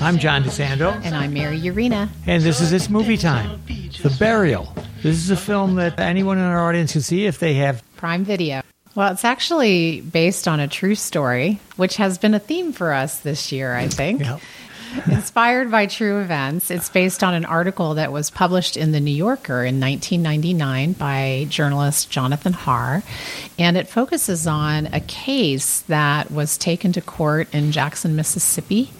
I'm 0.00 0.18
John 0.18 0.44
DeSando. 0.44 1.00
And 1.04 1.14
I'm 1.14 1.32
Mary 1.32 1.58
Urena. 1.58 2.08
And 2.26 2.42
this 2.42 2.60
is 2.60 2.72
It's 2.72 2.90
Movie 2.90 3.16
Time 3.16 3.62
The 3.66 4.14
Burial. 4.18 4.72
This 5.02 5.16
is 5.16 5.30
a 5.30 5.36
film 5.36 5.76
that 5.76 5.98
anyone 5.98 6.38
in 6.38 6.44
our 6.44 6.68
audience 6.68 6.92
can 6.92 7.00
see 7.00 7.26
if 7.26 7.38
they 7.38 7.54
have 7.54 7.82
Prime 7.96 8.24
Video. 8.24 8.62
Well, 8.94 9.12
it's 9.12 9.24
actually 9.24 10.02
based 10.02 10.46
on 10.46 10.60
a 10.60 10.68
true 10.68 10.94
story, 10.94 11.58
which 11.76 11.96
has 11.96 12.16
been 12.16 12.32
a 12.34 12.38
theme 12.38 12.72
for 12.72 12.92
us 12.92 13.20
this 13.20 13.50
year, 13.50 13.74
I 13.74 13.88
think. 13.88 14.20
Yep. 14.20 14.40
Inspired 15.10 15.70
by 15.70 15.86
true 15.86 16.20
events, 16.20 16.70
it's 16.70 16.88
based 16.88 17.24
on 17.24 17.34
an 17.34 17.44
article 17.44 17.94
that 17.94 18.12
was 18.12 18.30
published 18.30 18.76
in 18.76 18.92
The 18.92 19.00
New 19.00 19.10
Yorker 19.10 19.64
in 19.64 19.80
1999 19.80 20.92
by 20.92 21.46
journalist 21.48 22.10
Jonathan 22.10 22.52
Harr. 22.52 23.02
And 23.58 23.76
it 23.76 23.88
focuses 23.88 24.46
on 24.46 24.86
a 24.86 25.00
case 25.00 25.80
that 25.82 26.30
was 26.30 26.56
taken 26.56 26.92
to 26.92 27.00
court 27.00 27.52
in 27.52 27.72
Jackson, 27.72 28.16
Mississippi 28.16 28.90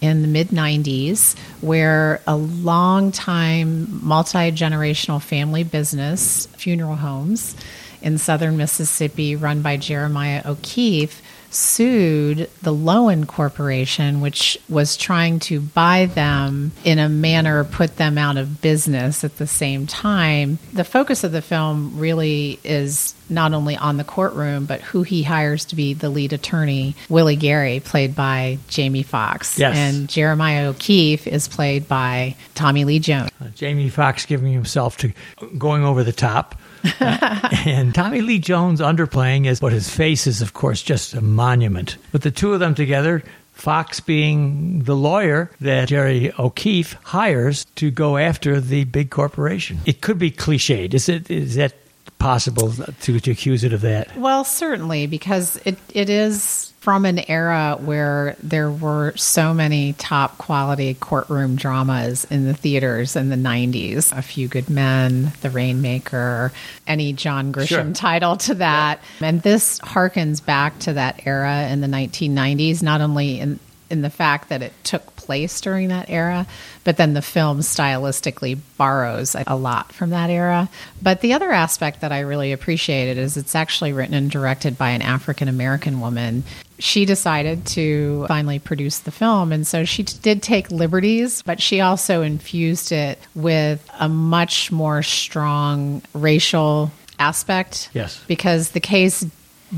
in 0.00 0.22
the 0.22 0.28
mid 0.28 0.48
90s, 0.48 1.36
where 1.60 2.20
a 2.26 2.36
long-time 2.36 4.00
multi 4.02 4.52
generational 4.52 5.20
family 5.20 5.64
business, 5.64 6.46
funeral 6.56 6.96
homes 6.96 7.56
in 8.02 8.18
southern 8.18 8.56
Mississippi, 8.56 9.34
run 9.34 9.62
by 9.62 9.78
Jeremiah 9.78 10.42
O'Keefe, 10.44 11.22
sued 11.54 12.50
the 12.62 12.74
Loewen 12.74 13.26
Corporation, 13.26 14.20
which 14.20 14.58
was 14.68 14.96
trying 14.96 15.38
to 15.40 15.60
buy 15.60 16.06
them 16.06 16.72
in 16.84 16.98
a 16.98 17.08
manner 17.08 17.64
put 17.64 17.96
them 17.96 18.18
out 18.18 18.36
of 18.36 18.60
business 18.60 19.24
at 19.24 19.36
the 19.36 19.46
same 19.46 19.86
time. 19.86 20.58
The 20.72 20.84
focus 20.84 21.24
of 21.24 21.32
the 21.32 21.42
film 21.42 21.98
really 21.98 22.58
is 22.64 23.14
not 23.28 23.52
only 23.52 23.76
on 23.76 23.96
the 23.96 24.04
courtroom, 24.04 24.66
but 24.66 24.80
who 24.80 25.02
he 25.02 25.22
hires 25.22 25.64
to 25.66 25.76
be 25.76 25.94
the 25.94 26.10
lead 26.10 26.32
attorney, 26.32 26.94
Willie 27.08 27.36
Gary, 27.36 27.80
played 27.80 28.14
by 28.14 28.58
Jamie 28.68 29.02
Foxx. 29.02 29.58
Yes. 29.58 29.76
And 29.76 30.08
Jeremiah 30.08 30.68
O'Keefe 30.68 31.26
is 31.26 31.48
played 31.48 31.88
by 31.88 32.36
Tommy 32.54 32.84
Lee 32.84 32.98
Jones. 32.98 33.30
uh, 33.40 33.48
Jamie 33.54 33.88
Foxx 33.88 34.26
giving 34.26 34.52
himself 34.52 34.96
to 34.98 35.12
going 35.56 35.84
over 35.84 36.04
the 36.04 36.12
top. 36.12 36.60
Uh, 37.00 37.48
and 37.66 37.94
Tommy 37.94 38.20
Lee 38.20 38.38
Jones 38.38 38.80
underplaying 38.80 39.46
is, 39.46 39.60
but 39.60 39.72
his 39.72 39.88
face 39.88 40.26
is, 40.26 40.42
of 40.42 40.52
course, 40.52 40.82
just 40.82 41.14
a 41.14 41.20
monument. 41.44 41.96
But 42.10 42.22
the 42.22 42.30
two 42.30 42.54
of 42.54 42.60
them 42.60 42.74
together, 42.74 43.22
Foxx 43.52 44.00
being 44.00 44.82
the 44.84 44.96
lawyer 44.96 45.50
that 45.60 45.88
Jerry 45.88 46.32
O'Keefe 46.38 46.96
hires 47.02 47.66
to 47.76 47.90
go 47.90 48.16
after 48.16 48.60
the 48.60 48.84
big 48.84 49.10
corporation. 49.10 49.78
It 49.84 50.00
could 50.00 50.18
be 50.18 50.30
cliched. 50.30 50.94
Is 50.94 51.08
it? 51.08 51.30
Is 51.30 51.56
that 51.56 51.74
possible 52.18 52.72
to, 53.02 53.20
to 53.20 53.30
accuse 53.30 53.64
it 53.64 53.74
of 53.74 53.82
that? 53.82 54.16
Well, 54.16 54.44
certainly, 54.44 55.06
because 55.06 55.60
it, 55.66 55.76
it 55.92 56.08
is 56.08 56.63
from 56.84 57.06
an 57.06 57.18
era 57.30 57.78
where 57.80 58.36
there 58.42 58.70
were 58.70 59.14
so 59.16 59.54
many 59.54 59.94
top 59.94 60.36
quality 60.36 60.92
courtroom 60.92 61.56
dramas 61.56 62.26
in 62.30 62.44
the 62.44 62.52
theaters 62.52 63.16
in 63.16 63.30
the 63.30 63.36
90s. 63.36 64.12
A 64.14 64.20
Few 64.20 64.48
Good 64.48 64.68
Men, 64.68 65.32
The 65.40 65.48
Rainmaker, 65.48 66.52
any 66.86 67.14
John 67.14 67.54
Grisham 67.54 67.66
Sure. 67.68 67.92
title 67.94 68.36
to 68.36 68.56
that. 68.56 69.00
And 69.22 69.40
this 69.40 69.78
harkens 69.80 70.44
back 70.44 70.78
to 70.80 70.92
that 70.92 71.22
era 71.24 71.68
in 71.68 71.80
the 71.80 71.86
1990s, 71.88 72.82
not 72.82 73.00
only 73.00 73.40
in 73.40 73.58
in 73.90 74.02
the 74.02 74.10
fact 74.10 74.48
that 74.48 74.62
it 74.62 74.72
took 74.82 75.14
place 75.16 75.60
during 75.60 75.88
that 75.88 76.10
era, 76.10 76.46
but 76.84 76.96
then 76.96 77.14
the 77.14 77.22
film 77.22 77.60
stylistically 77.60 78.58
borrows 78.76 79.36
a 79.46 79.56
lot 79.56 79.92
from 79.92 80.10
that 80.10 80.30
era. 80.30 80.68
But 81.00 81.20
the 81.20 81.32
other 81.32 81.50
aspect 81.52 82.00
that 82.00 82.12
I 82.12 82.20
really 82.20 82.52
appreciated 82.52 83.18
is 83.18 83.36
it's 83.36 83.54
actually 83.54 83.92
written 83.92 84.14
and 84.14 84.30
directed 84.30 84.76
by 84.76 84.90
an 84.90 85.02
African 85.02 85.48
American 85.48 86.00
woman. 86.00 86.44
She 86.78 87.04
decided 87.04 87.66
to 87.68 88.26
finally 88.26 88.58
produce 88.58 88.98
the 88.98 89.12
film, 89.12 89.52
and 89.52 89.66
so 89.66 89.84
she 89.84 90.02
did 90.02 90.42
take 90.42 90.70
liberties, 90.70 91.42
but 91.42 91.60
she 91.60 91.80
also 91.80 92.22
infused 92.22 92.90
it 92.92 93.18
with 93.34 93.88
a 93.98 94.08
much 94.08 94.72
more 94.72 95.02
strong 95.02 96.02
racial 96.12 96.90
aspect. 97.18 97.90
Yes. 97.94 98.22
Because 98.26 98.70
the 98.70 98.80
case 98.80 99.24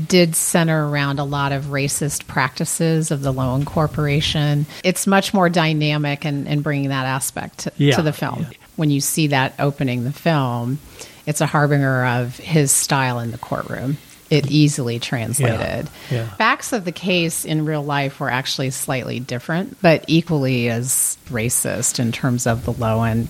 did 0.05 0.35
center 0.35 0.87
around 0.89 1.19
a 1.19 1.23
lot 1.23 1.51
of 1.51 1.65
racist 1.65 2.27
practices 2.27 3.09
of 3.11 3.21
the 3.21 3.33
Loewen 3.33 3.65
Corporation. 3.65 4.65
It's 4.83 5.07
much 5.07 5.33
more 5.33 5.49
dynamic 5.49 6.25
in, 6.25 6.45
in 6.47 6.61
bringing 6.61 6.89
that 6.89 7.05
aspect 7.05 7.59
to, 7.59 7.71
Yeah, 7.77 7.95
to 7.95 8.01
the 8.01 8.13
film. 8.13 8.41
yeah. 8.41 8.57
When 8.75 8.91
you 8.91 9.01
see 9.01 9.27
that 9.27 9.55
opening 9.59 10.03
the 10.03 10.11
film, 10.13 10.79
it's 11.25 11.41
a 11.41 11.45
harbinger 11.47 12.05
of 12.05 12.37
his 12.37 12.71
style 12.71 13.19
in 13.19 13.31
the 13.31 13.37
courtroom. 13.37 13.97
It 14.29 14.51
easily 14.51 14.99
translated. 14.99 15.89
yeah. 16.11 16.27
Facts 16.35 16.73
of 16.73 16.83
the 16.83 16.91
case 16.91 17.45
in 17.45 17.63
real 17.65 17.81
life 17.83 18.19
were 18.19 18.29
actually 18.29 18.71
slightly 18.71 19.19
different, 19.21 19.81
but 19.81 20.03
equally 20.07 20.69
as 20.69 21.17
racist 21.29 21.97
in 21.99 22.11
terms 22.11 22.45
of 22.45 22.65
the 22.65 22.73
Loewen 22.73 23.27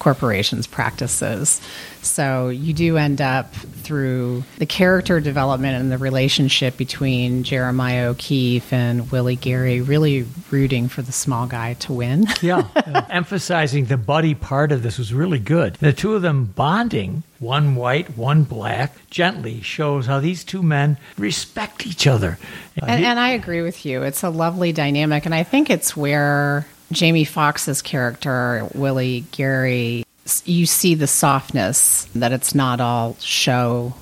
corporation's 0.00 0.66
practices. 0.66 1.60
So 2.02 2.48
you 2.48 2.72
do 2.72 2.96
end 2.96 3.20
up 3.20 3.54
through 3.54 4.42
the 4.58 4.66
character 4.66 5.20
development 5.20 5.80
and 5.80 5.92
the 5.92 5.98
relationship 5.98 6.76
between 6.76 7.44
Jeremiah 7.44 8.08
O'Keefe 8.08 8.72
and 8.72 9.10
Willie 9.12 9.36
Gary 9.36 9.80
really 9.80 10.26
rooting 10.50 10.88
for 10.88 11.02
the 11.02 11.12
small 11.12 11.46
guy 11.46 11.74
to 11.74 11.92
win. 11.92 12.26
Yeah. 12.42 12.66
Emphasizing 13.10 13.84
the 13.84 13.98
buddy 13.98 14.34
part 14.34 14.72
of 14.72 14.82
this 14.82 14.96
was 14.96 15.12
really 15.12 15.38
good. 15.38 15.74
The 15.74 15.92
two 15.92 16.14
of 16.14 16.22
them 16.22 16.46
bonding, 16.46 17.22
one 17.38 17.74
white, 17.74 18.16
one 18.16 18.44
black, 18.44 18.94
gently 19.10 19.60
shows 19.60 20.06
how 20.06 20.20
these 20.20 20.42
two 20.42 20.62
men 20.62 20.96
respect 21.18 21.86
each 21.86 22.06
other. 22.06 22.38
And, 22.82 23.04
and 23.04 23.20
I 23.20 23.30
agree 23.30 23.60
with 23.60 23.84
you. 23.84 24.02
It's 24.04 24.22
a 24.22 24.30
lovely 24.30 24.72
dynamic, 24.72 25.26
and 25.26 25.34
I 25.34 25.42
think 25.42 25.68
it's 25.68 25.94
where 25.94 26.66
Jamie 26.92 27.24
Foxx's 27.24 27.82
character 27.82 28.68
Willie 28.74 29.24
Gary, 29.32 30.04
you 30.44 30.66
see 30.66 30.94
the 30.94 31.06
softness 31.06 32.06
that 32.14 32.32
it's 32.32 32.54
not 32.54 32.80
all 32.80 33.16
show 33.20 33.94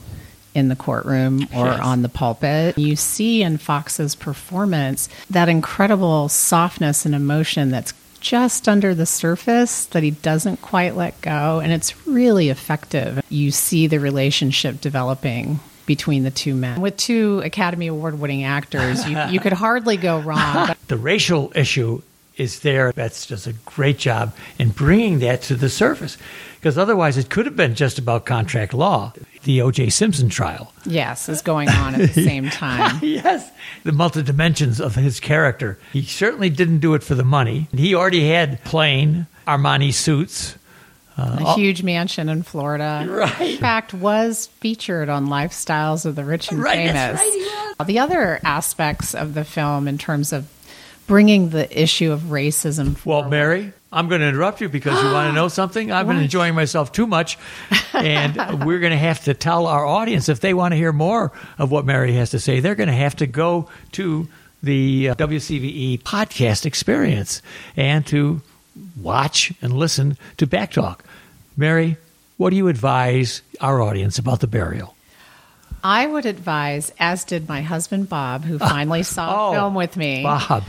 in 0.54 0.68
the 0.68 0.76
courtroom 0.76 1.42
or 1.54 1.66
Yes. 1.66 1.80
on 1.80 2.02
the 2.02 2.08
pulpit. 2.08 2.76
You 2.78 2.96
see 2.96 3.42
in 3.42 3.58
Foxx's 3.58 4.14
performance 4.14 5.08
that 5.30 5.48
incredible 5.48 6.28
softness 6.28 7.06
and 7.06 7.14
emotion 7.14 7.70
that's 7.70 7.92
just 8.20 8.68
under 8.68 8.94
the 8.94 9.06
surface 9.06 9.84
that 9.86 10.02
he 10.02 10.10
doesn't 10.10 10.60
quite 10.60 10.96
let 10.96 11.20
go 11.20 11.60
and 11.60 11.70
it's 11.72 12.06
really 12.06 12.48
effective. 12.48 13.22
You 13.28 13.52
see 13.52 13.86
the 13.86 14.00
relationship 14.00 14.80
developing 14.80 15.60
between 15.86 16.24
the 16.24 16.30
two 16.30 16.54
men. 16.54 16.80
With 16.80 16.96
two 16.96 17.40
Academy 17.44 17.86
Award 17.86 18.18
winning 18.18 18.44
actors, 18.44 19.08
you, 19.08 19.16
you 19.30 19.40
could 19.40 19.52
hardly 19.54 19.96
go 19.96 20.18
wrong. 20.20 20.74
the 20.88 20.96
racial 20.96 21.52
issue 21.54 22.02
is 22.38 22.60
there. 22.60 22.92
That's 22.92 23.26
does 23.26 23.46
a 23.46 23.52
great 23.52 23.98
job 23.98 24.34
in 24.58 24.70
bringing 24.70 25.18
that 25.20 25.42
to 25.42 25.54
the 25.56 25.68
surface. 25.68 26.16
Because 26.56 26.76
otherwise, 26.76 27.16
it 27.16 27.30
could 27.30 27.46
have 27.46 27.54
been 27.54 27.74
just 27.76 27.98
about 28.00 28.26
contract 28.26 28.74
law, 28.74 29.12
the 29.44 29.62
O.J. 29.62 29.90
Simpson 29.90 30.28
trial. 30.28 30.72
yes, 30.84 31.28
is 31.28 31.40
going 31.40 31.68
on 31.68 31.94
at 31.94 32.12
the 32.12 32.22
same 32.24 32.50
time. 32.50 32.98
yes, 33.00 33.48
the 33.84 33.92
multidimensions 33.92 34.80
of 34.80 34.96
his 34.96 35.20
character. 35.20 35.78
He 35.92 36.02
certainly 36.02 36.50
didn't 36.50 36.78
do 36.80 36.94
it 36.94 37.04
for 37.04 37.14
the 37.14 37.22
money. 37.24 37.68
He 37.72 37.94
already 37.94 38.28
had 38.28 38.62
plain 38.64 39.26
Armani 39.46 39.94
suits. 39.94 40.56
Uh, 41.16 41.36
a 41.40 41.54
huge 41.54 41.82
mansion 41.84 42.28
in 42.28 42.42
Florida. 42.42 43.04
Right. 43.08 43.40
In 43.54 43.58
fact, 43.58 43.94
was 43.94 44.46
featured 44.60 45.08
on 45.08 45.26
Lifestyles 45.28 46.06
of 46.06 46.14
the 46.16 46.24
Rich 46.24 46.50
and 46.50 46.60
Right, 46.62 46.76
Famous. 46.92 47.20
right, 47.20 47.76
he 47.78 47.84
The 47.84 47.98
other 48.00 48.40
aspects 48.44 49.14
of 49.14 49.34
the 49.34 49.44
film, 49.44 49.86
in 49.88 49.96
terms 49.98 50.32
of 50.32 50.46
bringing 51.08 51.48
the 51.48 51.82
issue 51.82 52.12
of 52.12 52.20
racism 52.20 53.04
Well. 53.04 53.28
Mary, 53.28 53.72
I'm 53.90 54.08
going 54.08 54.20
to 54.20 54.28
interrupt 54.28 54.60
you 54.60 54.68
because 54.68 55.02
you 55.02 55.10
want 55.10 55.28
to 55.30 55.32
know 55.40 55.48
something. 55.48 55.90
I've 55.90 56.06
been 56.06 56.18
enjoying 56.18 56.54
myself 56.54 56.92
too 56.92 57.08
much, 57.08 57.36
and 57.92 58.36
we're 58.64 58.78
going 58.78 58.92
to 58.92 58.98
have 58.98 59.24
to 59.24 59.34
tell 59.34 59.66
our 59.66 59.84
audience 59.84 60.28
if 60.28 60.38
they 60.38 60.54
want 60.54 60.72
to 60.72 60.76
hear 60.76 60.92
more 60.92 61.32
of 61.58 61.72
what 61.72 61.84
Mary 61.84 62.12
has 62.12 62.30
to 62.30 62.38
say, 62.38 62.60
they're 62.60 62.76
going 62.76 62.88
to 62.88 62.94
have 62.94 63.16
to 63.16 63.26
go 63.26 63.68
to 63.92 64.28
the 64.62 65.08
uh, 65.10 65.14
WCBE 65.16 66.02
podcast 66.02 66.66
experience 66.66 67.42
and 67.76 68.06
to 68.06 68.42
watch 69.00 69.52
and 69.62 69.72
listen 69.72 70.16
to 70.36 70.46
Backtalk. 70.46 71.00
Mary, 71.56 71.96
what 72.36 72.50
do 72.50 72.56
you 72.56 72.68
advise 72.68 73.42
our 73.60 73.80
audience 73.80 74.18
about 74.18 74.40
the 74.40 74.46
burial? 74.46 74.94
I 75.82 76.06
would 76.06 76.26
advise, 76.26 76.92
as 76.98 77.24
did 77.24 77.48
my 77.48 77.62
husband 77.62 78.08
Bob, 78.08 78.44
who 78.44 78.54
oh. 78.60 78.68
finally 78.68 79.02
saw 79.02 79.48
Oh, 79.48 79.50
a 79.50 79.52
film 79.54 79.74
with 79.74 79.96
me. 79.96 80.22
Bob. 80.22 80.64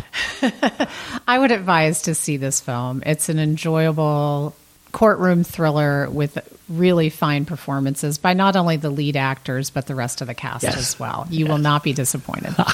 I 1.28 1.38
would 1.40 1.52
advise 1.52 2.04
to 2.04 2.16
see 2.16 2.38
this 2.38 2.60
film. 2.62 3.04
It's 3.06 3.30
an 3.30 3.40
enjoyable 3.40 4.56
courtroom 4.92 5.44
thriller 5.44 6.10
with 6.10 6.38
really 6.68 7.10
fine 7.10 7.46
performances 7.46 8.18
by 8.18 8.34
not 8.34 8.56
only 8.56 8.76
the 8.78 8.90
lead 8.90 9.16
actors 9.16 9.70
but 9.70 9.86
the 9.88 9.94
rest 9.96 10.22
of 10.22 10.28
the 10.28 10.34
cast 10.34 10.64
Yes. 10.64 10.78
as 10.78 11.00
well. 11.00 11.28
You 11.30 11.46
will 11.48 11.58
not 11.60 11.84
be 11.84 11.94
disappointed. 11.94 12.56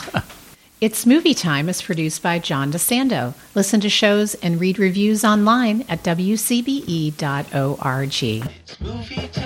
It's 0.82 1.06
Movie 1.06 1.34
Time 1.34 1.70
is 1.70 1.82
produced 1.82 2.22
by 2.22 2.38
John 2.38 2.70
DeSando. 2.74 3.34
Listen 3.56 3.80
to 3.80 3.90
shows 3.90 4.36
and 4.36 4.60
read 4.60 4.78
reviews 4.78 5.24
online 5.24 5.86
at 5.88 6.04
wcbe.org. 6.04 7.14
It's 8.24 8.82
movie 8.82 9.28
time. 9.30 9.45